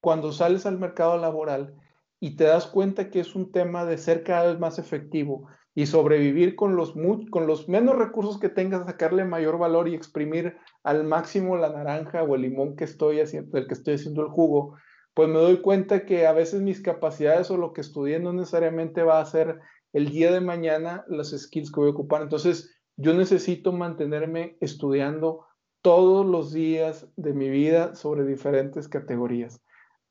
[0.00, 1.74] cuando sales al mercado laboral
[2.18, 5.86] y te das cuenta que es un tema de ser cada vez más efectivo y
[5.86, 6.94] sobrevivir con los,
[7.30, 12.24] con los menos recursos que tengas, sacarle mayor valor y exprimir al máximo la naranja
[12.24, 14.76] o el limón que estoy haciendo, del que estoy haciendo el jugo,
[15.14, 19.02] pues me doy cuenta que a veces mis capacidades o lo que estudié no necesariamente
[19.02, 19.60] va a ser
[19.92, 22.22] el día de mañana las skills que voy a ocupar.
[22.22, 25.46] Entonces, yo necesito mantenerme estudiando
[25.82, 29.60] todos los días de mi vida sobre diferentes categorías.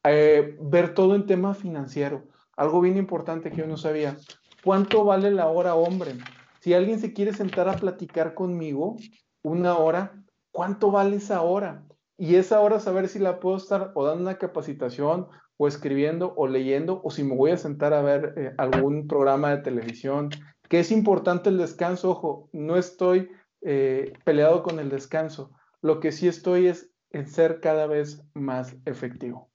[0.05, 2.23] Eh, ver todo en tema financiero.
[2.55, 4.17] Algo bien importante que yo no sabía.
[4.63, 6.13] ¿Cuánto vale la hora hombre?
[6.59, 8.95] Si alguien se quiere sentar a platicar conmigo
[9.41, 11.83] una hora, ¿cuánto vale esa hora?
[12.23, 16.47] Y esa hora saber si la puedo estar o dando una capacitación o escribiendo o
[16.47, 20.29] leyendo o si me voy a sentar a ver eh, algún programa de televisión.
[20.69, 23.29] Que es importante el descanso, ojo, no estoy
[23.61, 28.73] eh, peleado con el descanso lo que sí estoy es en ser cada vez más
[28.85, 29.51] efectivo.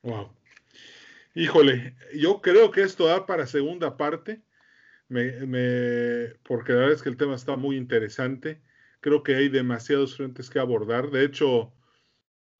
[0.00, 0.30] Wow.
[1.34, 4.42] Híjole, yo creo que esto da para segunda parte,
[5.08, 8.62] me, porque la verdad es que el tema está muy interesante.
[9.00, 11.10] Creo que hay demasiados frentes que abordar.
[11.10, 11.75] De hecho,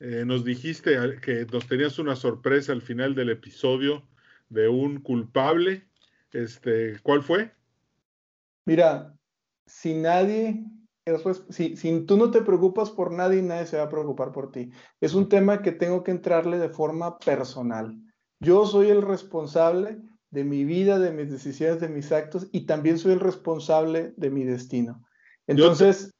[0.00, 4.02] eh, nos dijiste que nos tenías una sorpresa al final del episodio
[4.48, 5.88] de un culpable.
[6.32, 7.52] Este, ¿Cuál fue?
[8.64, 9.14] Mira,
[9.66, 10.64] si nadie
[11.50, 14.70] si, tú no te preocupas por nadie, nadie se va a preocupar por ti.
[15.00, 17.96] Es un tema que tengo que entrarle de forma personal.
[18.40, 22.98] Yo soy el responsable de mi vida, de mis decisiones, de mis actos y también
[22.98, 25.04] soy el responsable de mi destino.
[25.46, 26.12] Entonces,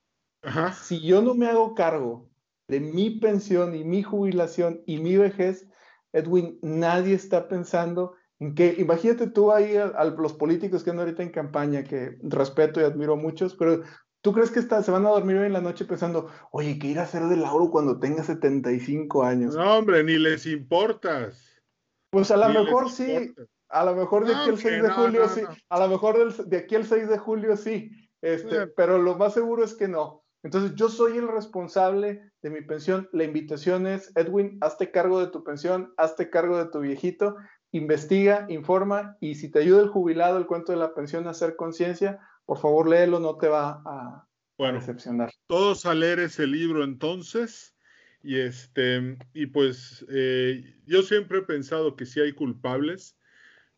[0.85, 2.31] si yo no me hago cargo
[2.69, 5.69] de mi pensión y mi jubilación y mi vejez,
[6.13, 11.23] Edwin, nadie está pensando en que, imagínate tú ahí a, los políticos que andan ahorita
[11.23, 13.83] en campaña, que respeto y admiro a muchos, pero
[14.27, 16.99] ¿Tú crees que se van a dormir hoy en la noche pensando, oye, ¿qué ir
[16.99, 19.55] a hacer de Lauro cuando tenga 75 años?
[19.55, 21.63] No, hombre, ni les importas.
[22.11, 23.33] Pues a lo mejor sí,
[23.69, 26.75] a lo mejor de aquí el 6 de julio sí, a lo mejor de aquí
[26.75, 30.25] el 6 de julio sí, este, pero lo más seguro es que no.
[30.47, 33.09] Entonces yo soy el responsable de mi pensión.
[33.13, 37.35] La invitación es, Edwin, hazte cargo de tu pensión, hazte cargo de tu viejito,
[37.73, 41.57] investiga, informa y si te ayuda el jubilado, el cuento de la pensión a hacer
[41.57, 45.33] conciencia, por favor léelo, no te va a, decepcionar.
[45.49, 47.75] Todos a leer ese libro entonces.
[48.23, 53.19] Y este, y pues eh, yo siempre he pensado que si hay culpables,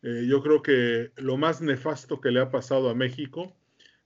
[0.03, 3.58] eh, yo creo que lo más nefasto que le ha pasado a México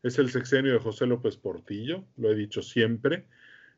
[0.03, 3.25] es el sexenio de José López Portillo, lo he dicho siempre,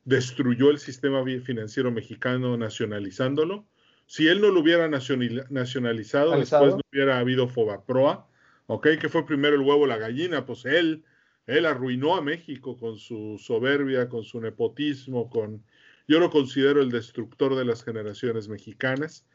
[0.03, 3.65] destruyó el sistema financiero mexicano nacionalizándolo.
[4.07, 8.27] Si él no lo hubiera nacionalizado, después no hubiera habido Fobaproa,
[8.67, 8.87] ¿ok?
[8.99, 11.03] Que fue primero el huevo la gallina, pues él,
[11.47, 15.63] él arruinó a México con su soberbia, con su nepotismo, con...
[16.07, 19.25] Yo lo considero el destructor de las generaciones mexicanas.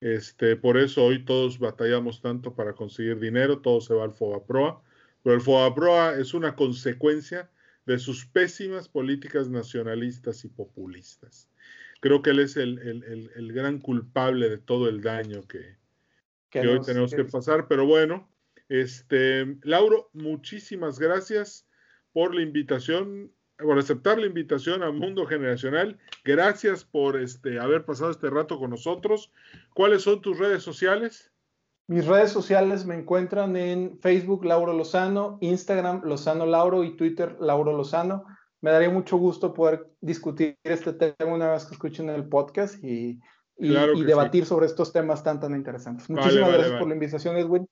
[0.00, 4.82] Este, por eso hoy todos batallamos tanto para conseguir dinero, todo se va al Fobaproa.
[5.22, 7.50] Pero el FOAPROA es una consecuencia
[7.86, 11.48] de sus pésimas políticas nacionalistas y populistas.
[12.00, 15.76] Creo que él es el, gran culpable de todo el daño que,
[16.58, 17.68] hoy tenemos que pasar.
[17.68, 18.28] Pero bueno,
[18.68, 21.66] este, Lauro, muchísimas gracias
[22.12, 25.98] por la invitación, por aceptar la invitación a Mundo Generacional.
[26.24, 29.32] Gracias por este, haber pasado este rato con nosotros.
[29.74, 31.31] ¿Cuáles son tus redes sociales?
[31.88, 37.76] Mis redes sociales me encuentran en Facebook Lauro Lozano, Instagram Lozano Lauro y Twitter Lauro
[37.76, 38.24] Lozano.
[38.60, 43.20] Me daría mucho gusto poder discutir este tema una vez que escuchen el podcast y,
[43.58, 46.08] y, debatir sobre estos temas tan tan interesantes.
[46.08, 47.68] Muchísimas gracias por la invitación, Edwin.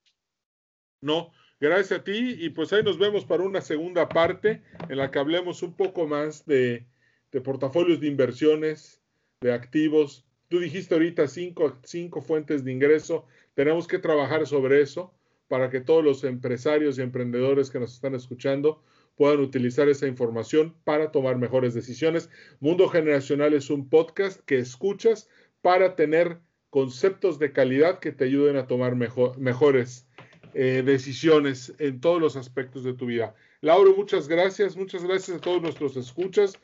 [1.01, 1.31] No,
[1.61, 5.21] gracias a ti y pues ahí nos vemos para una segunda parte en la que
[5.21, 6.87] hablemos un poco más de,
[7.31, 9.01] de portafolios de inversiones,
[9.41, 10.27] de activos.
[10.49, 15.15] Tú dijiste ahorita cinco, cinco fuentes de ingreso tenemos que trabajar sobre eso
[15.49, 18.83] para que todos los empresarios y emprendedores que nos están escuchando
[19.17, 22.31] puedan utilizar esa información para tomar mejores decisiones.
[22.61, 25.29] Mundo Generacional es un podcast que escuchas
[25.61, 26.39] para tener
[26.71, 30.09] conceptos de calidad que te ayuden a tomar mejores
[30.55, 33.35] eh, decisiones en todos los aspectos de tu vida.
[33.61, 36.55] Lauro, muchas gracias, muchas gracias a todos nuestros escuchas.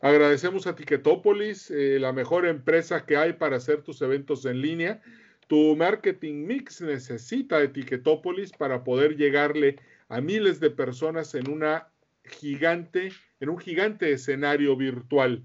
[0.00, 5.00] Agradecemos a Ticketopolis, eh, la mejor empresa que hay para hacer tus eventos en línea.
[5.46, 9.76] Tu marketing mix necesita Etiquetópolis para poder llegarle
[10.08, 11.88] a miles de personas en una
[12.24, 15.42] gigante, en un gigante escenario virtual.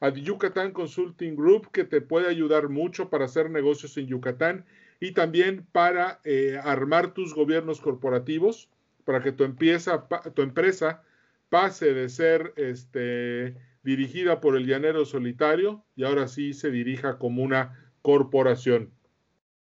[0.00, 4.64] A Yucatán Consulting Group que te puede ayudar mucho para hacer negocios en Yucatán
[5.00, 8.68] y también para eh, armar tus gobiernos corporativos
[9.04, 9.44] para que tu,
[10.34, 11.02] tu empresa
[11.48, 17.42] pase de ser este, dirigida por el llanero solitario y ahora sí se dirija como
[17.42, 18.92] una corporación.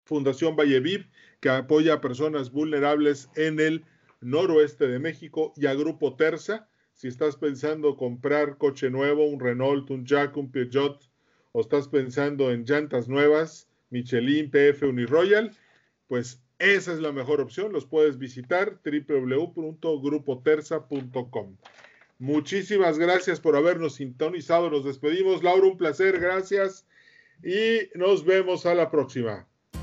[0.04, 1.06] Fundación Valleviv,
[1.40, 3.84] que apoya a personas vulnerables en el
[4.20, 6.68] noroeste de México, y a Grupo Terza.
[6.94, 11.08] Si estás pensando comprar coche nuevo, un Renault, un Jack, un Peugeot,
[11.52, 15.56] o estás pensando en llantas nuevas, Michelin, PF, Uniroyal,
[16.06, 17.72] pues esa es la mejor opción.
[17.72, 21.56] Los puedes visitar www.grupoterza.com.
[22.18, 24.70] Muchísimas gracias por habernos sintonizado.
[24.70, 25.42] Nos despedimos.
[25.42, 26.20] Laura, un placer.
[26.20, 26.86] Gracias.
[27.42, 29.48] Y nos vemos a la próxima.